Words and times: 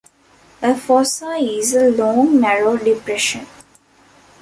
A 0.63 0.73
fossa 0.73 1.33
is 1.35 1.75
a 1.75 1.91
long, 1.91 2.39
narrow 2.41 2.75
depression. 2.75 3.45